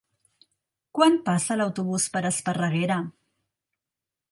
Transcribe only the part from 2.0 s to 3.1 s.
per Esparreguera?